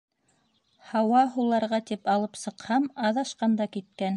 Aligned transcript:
Һауа 0.91 1.19
һуларға 1.35 1.81
тип 1.91 2.11
алып 2.17 2.41
сыҡһам, 2.45 2.89
аҙашҡан 3.11 3.59
да 3.61 3.73
киткән. 3.77 4.09